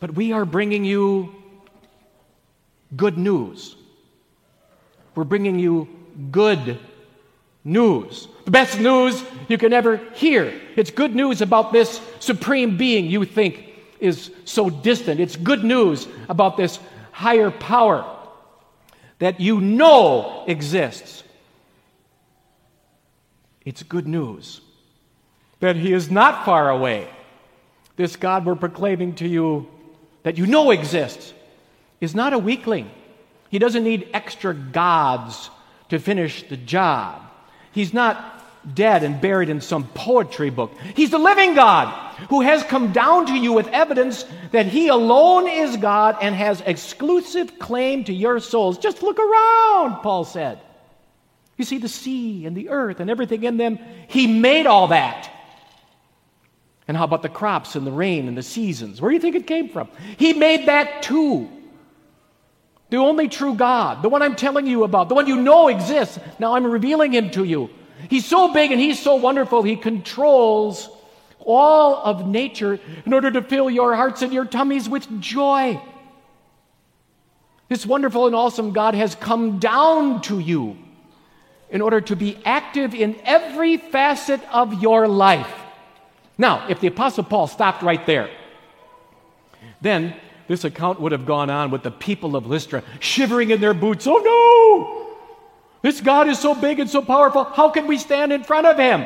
But 0.00 0.14
we 0.14 0.32
are 0.32 0.44
bringing 0.44 0.84
you 0.84 1.34
good 2.96 3.16
news. 3.16 3.76
We're 5.14 5.24
bringing 5.24 5.58
you 5.58 5.88
good 6.30 6.78
news. 7.64 8.28
The 8.44 8.50
best 8.50 8.78
news 8.78 9.22
you 9.48 9.56
can 9.56 9.72
ever 9.72 9.96
hear. 10.14 10.60
It's 10.76 10.90
good 10.90 11.14
news 11.14 11.40
about 11.40 11.72
this 11.72 12.00
supreme 12.18 12.76
being 12.76 13.06
you 13.06 13.24
think 13.24 13.70
is 14.00 14.30
so 14.44 14.68
distant. 14.68 15.20
It's 15.20 15.36
good 15.36 15.64
news 15.64 16.06
about 16.28 16.56
this 16.56 16.78
higher 17.12 17.50
power 17.50 18.04
that 19.18 19.40
you 19.40 19.60
know 19.60 20.44
exists. 20.46 21.22
It's 23.64 23.82
good 23.82 24.06
news 24.06 24.60
that 25.60 25.76
He 25.76 25.92
is 25.92 26.10
not 26.10 26.44
far 26.44 26.70
away. 26.70 27.08
This 27.96 28.16
God 28.16 28.44
we're 28.44 28.56
proclaiming 28.56 29.14
to 29.16 29.28
you 29.28 29.68
that 30.24 30.36
you 30.36 30.46
know 30.46 30.70
exists 30.70 31.32
is 32.00 32.14
not 32.14 32.32
a 32.32 32.38
weakling. 32.38 32.90
He 33.50 33.58
doesn't 33.58 33.84
need 33.84 34.08
extra 34.12 34.52
gods 34.52 35.50
to 35.88 35.98
finish 35.98 36.42
the 36.48 36.56
job. 36.56 37.22
He's 37.72 37.94
not 37.94 38.33
dead 38.72 39.02
and 39.02 39.20
buried 39.20 39.48
in 39.48 39.60
some 39.60 39.84
poetry 39.88 40.50
book. 40.50 40.72
He's 40.94 41.10
the 41.10 41.18
living 41.18 41.54
God 41.54 41.92
who 42.30 42.40
has 42.40 42.62
come 42.62 42.92
down 42.92 43.26
to 43.26 43.34
you 43.34 43.52
with 43.52 43.68
evidence 43.68 44.24
that 44.52 44.66
He 44.66 44.88
alone 44.88 45.48
is 45.48 45.76
God 45.76 46.16
and 46.22 46.34
has 46.34 46.60
exclusive 46.62 47.58
claim 47.58 48.04
to 48.04 48.12
your 48.12 48.40
souls. 48.40 48.78
Just 48.78 49.02
look 49.02 49.18
around, 49.18 50.02
Paul 50.02 50.24
said. 50.24 50.60
You 51.56 51.64
see 51.64 51.78
the 51.78 51.88
sea 51.88 52.46
and 52.46 52.56
the 52.56 52.70
earth 52.70 53.00
and 53.00 53.10
everything 53.10 53.44
in 53.44 53.56
them. 53.56 53.78
He 54.08 54.26
made 54.26 54.66
all 54.66 54.88
that. 54.88 55.30
And 56.86 56.96
how 56.96 57.04
about 57.04 57.22
the 57.22 57.28
crops 57.28 57.76
and 57.76 57.86
the 57.86 57.92
rain 57.92 58.28
and 58.28 58.36
the 58.36 58.42
seasons? 58.42 59.00
Where 59.00 59.10
do 59.10 59.14
you 59.14 59.20
think 59.20 59.36
it 59.36 59.46
came 59.46 59.68
from? 59.68 59.88
He 60.18 60.32
made 60.32 60.66
that 60.66 61.02
too. 61.02 61.48
The 62.90 62.96
only 62.98 63.28
true 63.28 63.54
God, 63.54 64.02
the 64.02 64.08
one 64.08 64.22
I'm 64.22 64.36
telling 64.36 64.66
you 64.66 64.84
about, 64.84 65.08
the 65.08 65.14
one 65.14 65.26
you 65.26 65.36
know 65.36 65.68
exists. 65.68 66.18
Now 66.38 66.54
I'm 66.54 66.66
revealing 66.66 67.12
him 67.12 67.30
to 67.30 67.44
you. 67.44 67.70
He's 68.08 68.26
so 68.26 68.52
big 68.52 68.72
and 68.72 68.80
he's 68.80 69.00
so 69.00 69.16
wonderful, 69.16 69.62
he 69.62 69.76
controls 69.76 70.88
all 71.38 71.96
of 71.96 72.26
nature 72.26 72.78
in 73.04 73.12
order 73.12 73.30
to 73.30 73.42
fill 73.42 73.68
your 73.68 73.94
hearts 73.94 74.22
and 74.22 74.32
your 74.32 74.44
tummies 74.44 74.88
with 74.88 75.20
joy. 75.20 75.80
This 77.68 77.86
wonderful 77.86 78.26
and 78.26 78.34
awesome 78.34 78.72
God 78.72 78.94
has 78.94 79.14
come 79.14 79.58
down 79.58 80.22
to 80.22 80.38
you 80.38 80.76
in 81.70 81.80
order 81.80 82.00
to 82.00 82.16
be 82.16 82.38
active 82.44 82.94
in 82.94 83.16
every 83.24 83.76
facet 83.76 84.40
of 84.52 84.82
your 84.82 85.08
life. 85.08 85.52
Now, 86.36 86.66
if 86.68 86.80
the 86.80 86.88
Apostle 86.88 87.24
Paul 87.24 87.46
stopped 87.46 87.82
right 87.82 88.04
there, 88.06 88.30
then 89.80 90.14
this 90.46 90.64
account 90.64 91.00
would 91.00 91.12
have 91.12 91.26
gone 91.26 91.50
on 91.50 91.70
with 91.70 91.82
the 91.82 91.90
people 91.90 92.36
of 92.36 92.46
Lystra 92.46 92.82
shivering 93.00 93.50
in 93.50 93.60
their 93.60 93.74
boots. 93.74 94.06
Oh 94.06 94.18
no! 94.18 95.03
This 95.84 96.00
God 96.00 96.28
is 96.28 96.38
so 96.38 96.54
big 96.54 96.80
and 96.80 96.88
so 96.88 97.02
powerful. 97.02 97.44
How 97.44 97.68
can 97.68 97.86
we 97.86 97.98
stand 97.98 98.32
in 98.32 98.42
front 98.42 98.66
of 98.66 98.78
him? 98.78 99.04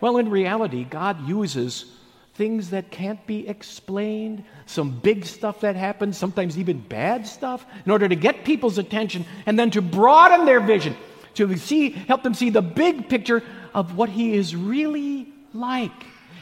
Well, 0.00 0.16
in 0.16 0.30
reality, 0.30 0.84
God 0.84 1.26
uses 1.26 1.86
things 2.34 2.70
that 2.70 2.92
can't 2.92 3.26
be 3.26 3.48
explained, 3.48 4.44
some 4.64 4.92
big 5.00 5.26
stuff 5.26 5.62
that 5.62 5.74
happens, 5.74 6.16
sometimes 6.16 6.56
even 6.56 6.78
bad 6.78 7.26
stuff, 7.26 7.66
in 7.84 7.90
order 7.90 8.08
to 8.08 8.14
get 8.14 8.44
people's 8.44 8.78
attention 8.78 9.24
and 9.44 9.58
then 9.58 9.72
to 9.72 9.82
broaden 9.82 10.46
their 10.46 10.60
vision, 10.60 10.96
to 11.34 11.56
see, 11.56 11.90
help 11.90 12.22
them 12.22 12.34
see 12.34 12.50
the 12.50 12.62
big 12.62 13.08
picture 13.08 13.42
of 13.74 13.96
what 13.96 14.08
He 14.08 14.34
is 14.34 14.54
really 14.54 15.26
like 15.52 15.90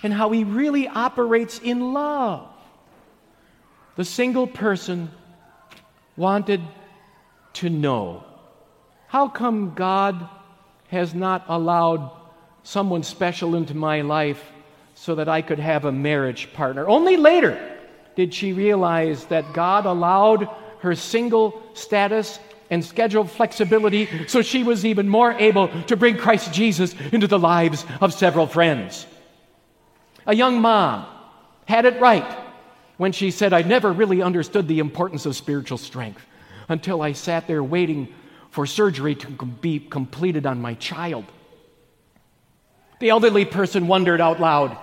and 0.03 0.13
how 0.13 0.31
He 0.33 0.45
really 0.45 0.87
operates 0.87 1.61
in 1.61 1.95
love. 1.95 2.47
The 3.97 4.05
single 4.05 4.47
person 4.47 5.11
wanted 6.15 6.61
to 7.55 7.71
know 7.71 8.28
how 9.09 9.29
come 9.29 9.75
God 9.75 10.29
has 10.89 11.15
not 11.15 11.45
allowed 11.49 12.11
someone 12.63 13.03
special 13.03 13.57
into 13.57 13.75
my 13.75 14.03
life 14.03 14.43
so 14.95 15.15
that 15.15 15.29
I 15.29 15.41
could 15.43 15.59
have 15.59 15.87
a 15.87 15.93
marriage 15.93 16.53
partner? 16.53 16.87
Only 16.87 17.17
later 17.17 17.77
did 18.17 18.35
she 18.35 18.53
realize 18.53 19.25
that 19.27 19.55
God 19.55 19.87
allowed 19.87 20.49
her 20.81 20.95
single 20.95 21.63
status 21.73 22.39
and 22.69 22.85
schedule 22.85 23.25
flexibility 23.25 24.29
so 24.29 24.43
she 24.43 24.63
was 24.63 24.85
even 24.85 25.09
more 25.09 25.33
able 25.33 25.69
to 25.85 25.97
bring 25.97 26.19
Christ 26.19 26.53
Jesus 26.53 26.95
into 27.11 27.27
the 27.27 27.39
lives 27.39 27.87
of 28.03 28.13
several 28.13 28.47
friends. 28.47 29.07
A 30.27 30.35
young 30.35 30.61
mom 30.61 31.07
had 31.65 31.87
it 31.87 31.99
right 31.99 32.31
when 32.99 33.13
she 33.13 33.31
said, 33.31 33.55
I 33.55 33.63
never 33.63 33.91
really 33.91 34.21
understood 34.21 34.69
the 34.69 34.81
importance 34.81 35.25
of 35.25 35.35
spiritual 35.35 35.79
strength 35.79 36.27
until 36.69 37.01
I 37.01 37.13
sat 37.13 37.47
there 37.47 37.65
waiting 37.65 38.13
for 38.51 38.67
surgery 38.67 39.15
to 39.15 39.29
be 39.29 39.79
completed 39.79 40.47
on 40.47 40.61
my 40.61 40.75
child. 40.75 41.25
The 43.01 43.11
elderly 43.11 43.45
person 43.45 43.87
wondered 43.87 44.21
out 44.21 44.41
loud, 44.41 44.77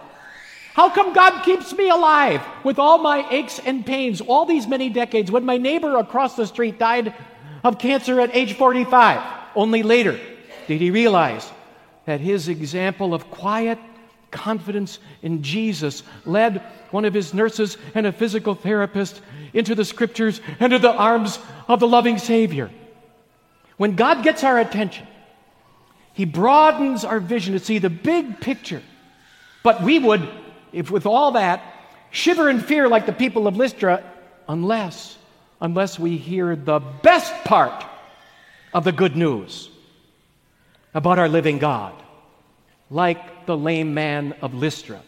How 0.74 0.90
come 0.90 1.14
God 1.14 1.44
keeps 1.44 1.74
me 1.74 1.90
alive 1.90 2.42
with 2.64 2.80
all 2.80 2.98
my 2.98 3.28
aches 3.30 3.60
and 3.60 3.86
pains 3.86 4.22
all 4.22 4.46
these 4.46 4.68
many 4.68 4.90
decades 4.90 5.32
when 5.32 5.46
my 5.46 5.58
neighbor 5.58 5.98
across 5.98 6.36
the 6.36 6.48
street 6.48 6.80
died 6.80 7.14
of 7.64 7.80
cancer 7.80 8.20
at 8.22 8.36
age 8.36 8.54
45? 8.54 9.22
Only 9.56 9.84
later 9.84 10.20
did 10.68 10.82
he 10.82 10.92
realize 10.92 11.52
that 12.06 12.22
his 12.22 12.48
example 12.48 13.14
of 13.14 13.30
quiet, 13.32 13.80
confidence 14.32 15.00
in 15.22 15.44
Jesus, 15.44 16.04
led 16.26 16.62
one 16.92 17.06
of 17.06 17.14
his 17.14 17.34
nurses 17.34 17.78
and 17.94 18.06
a 18.06 18.12
physical 18.12 18.56
therapist 18.56 19.22
into 19.54 19.76
the 19.76 19.86
scriptures 19.86 20.40
and 20.60 20.72
into 20.72 20.80
the 20.80 20.94
arms 20.94 21.40
of 21.68 21.80
the 21.80 21.88
loving 21.88 22.18
Savior. 22.18 22.70
When 23.78 23.96
God 23.96 24.24
gets 24.24 24.44
our 24.44 24.60
attention, 24.60 25.08
he 26.14 26.26
broadens 26.26 27.04
our 27.04 27.20
vision 27.20 27.54
to 27.54 27.60
see 27.60 27.78
the 27.78 27.90
big 27.90 28.40
picture. 28.40 28.82
But 29.64 29.84
we 29.84 30.00
would, 30.00 30.28
if 30.72 30.90
with 30.90 31.06
all 31.06 31.34
that, 31.34 31.62
shiver 32.12 32.50
in 32.50 32.62
fear 32.62 32.88
like 32.88 33.06
the 33.06 33.14
people 33.14 33.48
of 33.48 33.58
Lystra, 33.58 34.04
unless, 34.48 35.18
unless 35.60 36.00
we 36.00 36.18
hear 36.18 36.56
the 36.56 36.80
best 36.80 37.34
part 37.44 37.84
of 38.74 38.84
the 38.84 38.92
good 38.92 39.16
news 39.16 39.70
about 40.94 41.20
our 41.20 41.28
living 41.28 41.60
God, 41.60 41.94
like 42.90 43.46
the 43.46 43.58
lame 43.58 43.94
man 43.94 44.34
of 44.42 44.54
Lystra, 44.54 45.02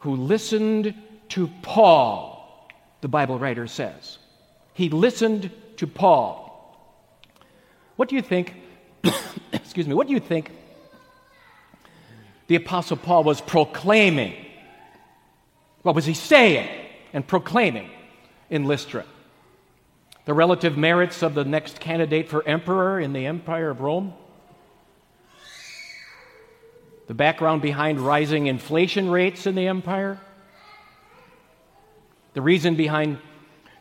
who 0.00 0.16
listened 0.16 0.94
to 1.28 1.48
Paul, 1.62 2.68
the 3.00 3.08
Bible 3.08 3.38
writer 3.38 3.66
says. 3.66 4.18
He 4.74 4.88
listened 4.88 5.50
to 5.76 5.86
Paul. 5.86 6.45
What 7.96 8.08
do 8.08 8.14
you 8.14 8.22
think? 8.22 8.54
excuse 9.52 9.86
me, 9.86 9.94
what 9.94 10.06
do 10.06 10.12
you 10.12 10.20
think 10.20 10.50
the 12.46 12.54
Apostle 12.56 12.96
Paul 12.96 13.24
was 13.24 13.40
proclaiming? 13.40 14.34
What 15.82 15.94
was 15.94 16.04
he 16.04 16.14
saying 16.14 16.68
and 17.12 17.26
proclaiming 17.26 17.90
in 18.50 18.64
Lystra? 18.64 19.04
The 20.26 20.34
relative 20.34 20.76
merits 20.76 21.22
of 21.22 21.34
the 21.34 21.44
next 21.44 21.80
candidate 21.80 22.28
for 22.28 22.46
emperor 22.46 23.00
in 23.00 23.12
the 23.12 23.26
Empire 23.26 23.70
of 23.70 23.80
Rome? 23.80 24.12
The 27.06 27.14
background 27.14 27.62
behind 27.62 28.00
rising 28.00 28.48
inflation 28.48 29.08
rates 29.08 29.46
in 29.46 29.54
the 29.54 29.68
empire? 29.68 30.18
The 32.34 32.42
reason 32.42 32.74
behind 32.74 33.18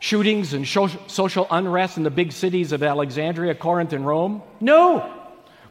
shootings 0.06 0.54
and 0.54 0.68
social 0.68 1.48
unrest 1.50 1.98
in 1.98 2.04
the 2.04 2.12
big 2.12 2.32
cities 2.32 2.72
of 2.72 2.84
Alexandria, 2.84 3.56
Corinth, 3.56 3.92
and 3.92 4.06
Rome? 4.06 4.44
No. 4.62 5.12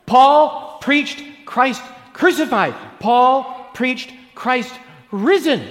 Paul 0.06 0.78
preached 0.80 1.22
Christ 1.46 1.80
crucified. 2.12 2.74
Paul 2.98 3.68
preached 3.74 4.12
Christ 4.34 4.74
risen. 5.12 5.62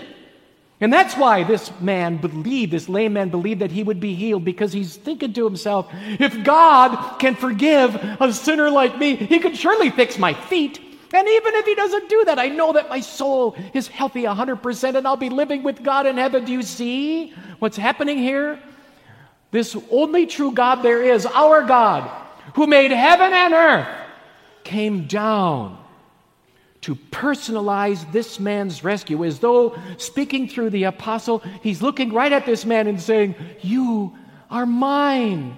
And 0.79 0.93
that's 0.93 1.17
why 1.17 1.43
this 1.43 1.77
man 1.81 2.15
believed, 2.17 2.71
this 2.71 2.87
lame 2.87 3.13
man 3.13 3.27
believed 3.27 3.59
that 3.59 3.71
he 3.71 3.83
would 3.83 3.99
be 3.99 4.15
healed 4.15 4.45
because 4.45 4.71
he's 4.71 4.95
thinking 4.95 5.33
to 5.33 5.43
himself, 5.43 5.89
if 5.91 6.41
God 6.45 7.19
can 7.19 7.35
forgive 7.35 7.95
a 7.95 8.31
sinner 8.31 8.69
like 8.69 8.97
me, 8.97 9.17
he 9.17 9.39
could 9.39 9.57
surely 9.57 9.89
fix 9.89 10.17
my 10.17 10.33
feet. 10.33 10.79
And 11.13 11.27
even 11.27 11.53
if 11.53 11.65
he 11.65 11.75
doesn't 11.75 12.09
do 12.09 12.25
that, 12.25 12.39
I 12.39 12.47
know 12.47 12.73
that 12.73 12.89
my 12.89 12.99
soul 12.99 13.55
is 13.73 13.87
healthy 13.87 14.23
100% 14.23 14.95
and 14.95 15.07
I'll 15.07 15.15
be 15.15 15.29
living 15.29 15.61
with 15.61 15.83
God 15.83 16.07
in 16.07 16.17
heaven. 16.17 16.43
Do 16.43 16.51
you 16.51 16.63
see 16.63 17.35
what's 17.59 17.77
happening 17.77 18.17
here? 18.17 18.59
This 19.51 19.77
only 19.91 20.25
true 20.25 20.51
God 20.51 20.81
there 20.81 21.03
is, 21.03 21.27
our 21.27 21.63
God, 21.63 22.09
who 22.55 22.65
made 22.65 22.89
heaven 22.89 23.31
and 23.31 23.53
earth, 23.53 23.87
came 24.63 25.05
down 25.05 25.77
to 26.81 26.95
personalize 26.95 28.11
this 28.11 28.39
man's 28.39 28.83
rescue 28.83 29.23
as 29.23 29.37
though 29.37 29.77
speaking 29.97 30.49
through 30.49 30.71
the 30.71 30.85
apostle, 30.85 31.43
he's 31.61 31.83
looking 31.83 32.11
right 32.11 32.33
at 32.33 32.47
this 32.47 32.65
man 32.65 32.87
and 32.87 32.99
saying, 32.99 33.35
You 33.61 34.17
are 34.49 34.65
mine. 34.65 35.55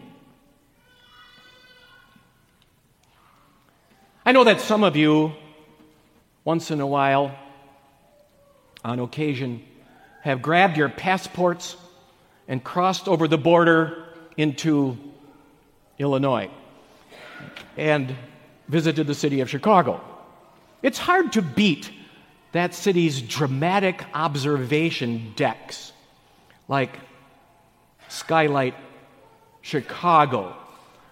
I 4.26 4.34
know 4.34 4.44
that 4.44 4.60
some 4.60 4.84
of 4.84 4.98
you 4.98 5.32
once 6.46 6.70
in 6.70 6.80
a 6.80 6.88
while, 6.88 7.36
on 8.84 9.00
occasion, 9.00 9.64
have 10.22 10.42
grabbed 10.44 10.78
your 10.78 10.88
passports 10.88 11.76
and 12.48 12.64
crossed 12.64 13.08
over 13.08 13.28
the 13.28 13.38
border 13.38 14.06
into 14.38 14.96
Illinois 15.98 16.50
and 17.78 18.16
visited 18.68 19.08
the 19.08 19.16
city 19.16 19.42
of 19.42 19.50
Chicago. 19.50 20.00
It's 20.84 21.00
hard 21.00 21.34
to 21.34 21.42
beat 21.42 21.92
that 22.52 22.76
city's 22.76 23.22
dramatic 23.22 24.06
observation 24.14 25.34
decks, 25.36 25.92
like 26.68 27.00
Skylight 28.08 28.76
Chicago 29.62 30.56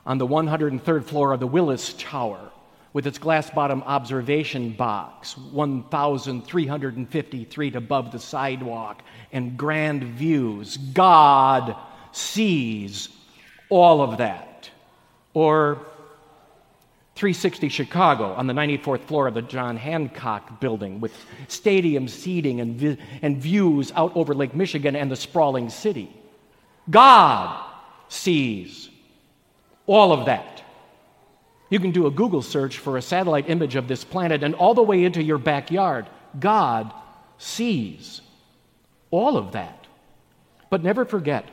on 0.05 0.19
the 0.19 0.27
103rd 0.27 1.03
floor 1.05 1.34
of 1.34 1.39
the 1.39 1.47
Willis 1.47 1.95
Tower 1.97 2.51
with 2.93 3.06
its 3.08 3.17
glass 3.17 3.49
bottom 3.49 3.82
observation 3.84 4.71
box, 4.71 5.38
1,350 5.38 7.45
feet 7.45 7.75
above 7.75 8.12
the 8.12 8.19
sidewalk, 8.19 9.01
and 9.32 9.58
grand 9.58 10.03
views. 10.03 10.77
God 10.77 11.75
sees 12.12 13.10
all 13.69 14.01
of 14.01 14.19
that. 14.19 14.69
Or 15.34 15.86
360 17.15 17.69
Chicago 17.69 18.34
on 18.34 18.47
the 18.47 18.53
94th 18.53 19.06
floor 19.06 19.27
of 19.27 19.34
the 19.34 19.41
John 19.41 19.77
Hancock 19.77 20.60
building 20.60 20.99
with 20.99 21.13
stadium 21.47 22.08
seating 22.08 22.62
and, 22.62 22.75
vi- 22.75 22.97
and 23.21 23.38
views 23.38 23.91
out 23.95 24.15
over 24.15 24.34
Lake 24.34 24.56
Michigan 24.56 24.95
and 24.95 25.12
the 25.12 25.15
sprawling 25.15 25.69
city. 25.69 26.15
God 26.89 27.63
sees 28.10 28.89
all 29.88 30.12
of 30.12 30.25
that. 30.25 30.52
You 31.73 31.79
can 31.79 31.89
do 31.89 32.05
a 32.05 32.12
Google 32.12 32.43
search 32.43 32.77
for 32.77 32.97
a 32.97 33.01
satellite 33.01 33.49
image 33.49 33.75
of 33.75 33.88
this 33.88 34.03
planet, 34.03 34.43
and 34.43 34.53
all 34.53 34.75
the 34.75 34.83
way 34.83 35.03
into 35.03 35.23
your 35.23 35.39
backyard, 35.39 36.05
God 36.39 36.93
sees 37.39 38.21
all 39.09 39.38
of 39.38 39.53
that. 39.53 39.88
But 40.69 40.83
never 40.83 41.03
forget 41.03 41.49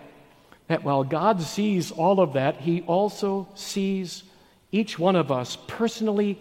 that 0.67 0.85
while 0.85 1.05
God 1.05 1.41
sees 1.41 1.91
all 1.91 2.21
of 2.21 2.35
that, 2.35 2.57
He 2.59 2.83
also 2.83 3.49
sees 3.55 4.23
each 4.71 4.99
one 4.99 5.17
of 5.17 5.33
us 5.33 5.57
personally 5.67 6.39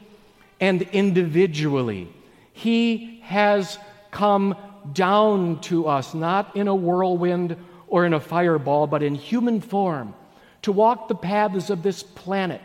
and 0.60 0.82
individually. 0.82 2.10
He 2.52 3.22
has 3.24 3.80
come 4.12 4.58
down 4.92 5.62
to 5.62 5.88
us, 5.88 6.14
not 6.14 6.54
in 6.58 6.68
a 6.68 6.76
whirlwind 6.76 7.56
or 7.88 8.06
in 8.06 8.14
a 8.14 8.20
fireball, 8.20 8.88
but 8.88 9.04
in 9.04 9.16
human 9.16 9.62
form, 9.62 10.16
to 10.64 10.74
walk 10.74 11.08
the 11.08 11.16
paths 11.16 11.70
of 11.70 11.82
this 11.82 12.04
planet 12.04 12.60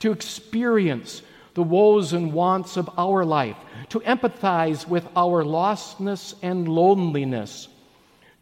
to 0.00 0.12
experience 0.12 1.22
the 1.54 1.62
woes 1.62 2.12
and 2.12 2.32
wants 2.32 2.76
of 2.76 2.88
our 2.96 3.24
life, 3.24 3.56
to 3.88 4.00
empathize 4.00 4.86
with 4.86 5.06
our 5.16 5.42
lostness 5.42 6.34
and 6.42 6.68
loneliness, 6.68 7.68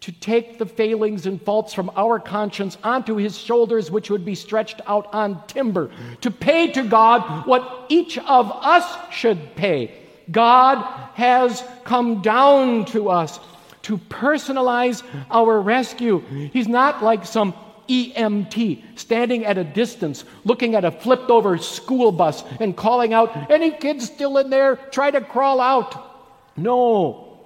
to 0.01 0.13
take 0.13 0.59
the 0.59 0.67
failings 0.67 1.27
and 1.27 1.41
faults 1.41 1.73
from 1.73 1.91
our 1.97 2.19
conscience 2.21 2.77
onto 2.85 3.17
his 3.17 3.39
shoulders, 3.39 3.91
which 3.91 4.11
would 4.11 4.25
be 4.25 4.35
stretched 4.35 4.83
out 4.87 5.13
on 5.15 5.43
timber, 5.47 5.91
to 6.21 6.31
pay 6.31 6.71
to 6.73 6.83
God 6.83 7.47
what 7.47 7.87
each 7.89 8.19
of 8.19 8.53
us 8.53 8.85
should 9.11 9.57
pay. 9.57 10.03
God 10.31 10.83
has 11.15 11.65
come 11.85 12.21
down 12.21 12.85
to 12.87 13.09
us 13.09 13.41
to 13.83 13.97
personalize 13.97 15.03
our 15.31 15.61
rescue. 15.61 16.19
He's 16.53 16.69
not 16.69 17.03
like 17.03 17.25
some 17.25 17.55
EMT, 17.89 18.83
standing 18.97 19.45
at 19.45 19.59
a 19.59 19.65
distance, 19.65 20.25
looking 20.45 20.75
at 20.75 20.85
a 20.85 20.91
flipped 20.91 21.31
over 21.31 21.59
school 21.59 22.13
bus 22.13 22.45
and 22.61 22.77
calling 22.77 23.13
out, 23.13 23.51
Any 23.51 23.71
kids 23.71 24.07
still 24.07 24.39
in 24.39 24.51
there? 24.51 24.77
Try 24.77 25.11
to 25.11 25.21
crawl 25.21 25.61
out. 25.61 26.57
No. 26.57 27.39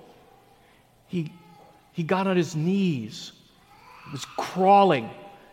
He, 1.09 1.33
he 1.93 2.03
got 2.03 2.27
on 2.27 2.37
his 2.37 2.55
knees, 2.55 3.33
was 4.13 4.25
crawling 4.25 5.11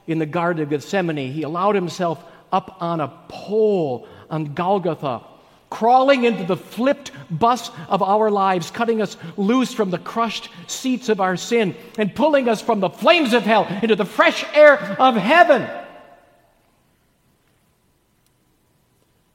in 0.08 0.20
the 0.20 0.26
Garden 0.26 0.64
of 0.64 0.70
Gethsemane. 0.70 1.32
He 1.32 1.44
allowed 1.44 1.76
himself 1.76 2.24
up 2.52 2.78
on 2.82 3.02
a 3.02 3.08
pole 3.28 4.08
on 4.30 4.54
Golgotha 4.54 5.22
crawling 5.70 6.24
into 6.24 6.44
the 6.44 6.58
flipped 6.58 7.12
bus 7.30 7.72
of 7.90 8.02
our 8.02 8.32
lives, 8.32 8.72
cutting 8.72 9.02
us 9.02 9.18
loose 9.36 9.74
from 9.74 9.90
the 9.90 9.98
crushed 9.98 10.50
seats 10.68 11.10
of 11.10 11.20
our 11.20 11.36
sin, 11.36 11.76
and 11.98 12.16
pulling 12.16 12.48
us 12.48 12.62
from 12.62 12.80
the 12.80 12.90
flames 12.90 13.34
of 13.34 13.44
hell 13.44 13.68
into 13.82 13.96
the 13.96 14.06
fresh 14.06 14.46
air 14.54 14.78
of 15.00 15.16
heaven. 15.16 15.68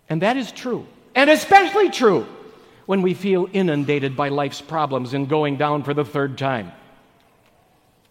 And 0.09 0.23
that 0.23 0.37
is 0.37 0.53
true, 0.53 0.87
and 1.15 1.31
especially 1.31 1.91
true 1.91 2.27
when 2.87 3.03
we 3.03 3.15
feel 3.15 3.49
inundated 3.53 4.17
by 4.17 4.29
life's 4.29 4.61
problems 4.61 5.15
and 5.15 5.29
going 5.29 5.57
down 5.57 5.83
for 5.83 5.95
the 5.95 6.05
third 6.05 6.37
time. 6.37 6.73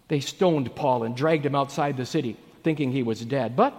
They 0.07 0.19
stoned 0.19 0.75
Paul 0.75 1.03
and 1.03 1.15
dragged 1.15 1.45
him 1.45 1.55
outside 1.55 1.97
the 1.97 2.05
city, 2.05 2.37
thinking 2.63 2.91
he 2.91 3.03
was 3.03 3.23
dead. 3.23 3.55
But 3.55 3.73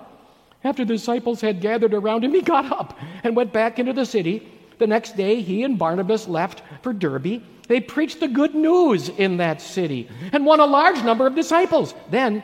after 0.64 0.84
the 0.84 0.94
disciples 0.94 1.40
had 1.40 1.60
gathered 1.60 1.94
around 1.94 2.24
him, 2.24 2.32
he 2.32 2.40
got 2.40 2.70
up 2.70 2.98
and 3.24 3.34
went 3.34 3.52
back 3.52 3.78
into 3.78 3.92
the 3.92 4.06
city. 4.06 4.48
The 4.78 4.86
next 4.86 5.16
day, 5.16 5.40
he 5.40 5.62
and 5.64 5.78
Barnabas 5.78 6.28
left 6.28 6.62
for 6.82 6.92
Derbe. 6.92 7.42
They 7.68 7.80
preached 7.80 8.20
the 8.20 8.28
good 8.28 8.54
news 8.54 9.08
in 9.08 9.36
that 9.38 9.60
city 9.60 10.08
and 10.32 10.46
won 10.46 10.60
a 10.60 10.66
large 10.66 11.02
number 11.02 11.26
of 11.26 11.34
disciples. 11.34 11.94
Then 12.10 12.42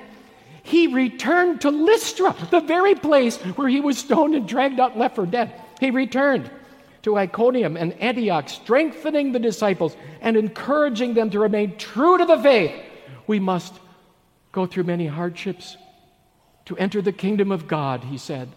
he 0.62 0.86
returned 0.88 1.62
to 1.62 1.70
Lystra, 1.70 2.34
the 2.50 2.60
very 2.60 2.94
place 2.94 3.36
where 3.56 3.68
he 3.68 3.80
was 3.80 3.98
stoned 3.98 4.34
and 4.34 4.46
dragged 4.46 4.80
out 4.80 4.92
and 4.92 5.00
left 5.00 5.14
for 5.14 5.26
dead. 5.26 5.52
He 5.80 5.90
returned 5.90 6.50
to 7.02 7.16
Iconium 7.16 7.76
and 7.76 7.92
Antioch, 7.94 8.48
strengthening 8.48 9.32
the 9.32 9.38
disciples 9.38 9.96
and 10.20 10.36
encouraging 10.36 11.14
them 11.14 11.30
to 11.30 11.38
remain 11.38 11.76
true 11.76 12.18
to 12.18 12.24
the 12.24 12.38
faith, 12.38 12.72
we 13.26 13.38
must 13.38 13.74
go 14.52 14.66
through 14.66 14.84
many 14.84 15.06
hardships 15.06 15.76
to 16.68 16.76
enter 16.78 17.02
the 17.02 17.12
kingdom 17.12 17.52
of 17.52 17.68
God, 17.68 18.04
he 18.04 18.16
said. 18.16 18.48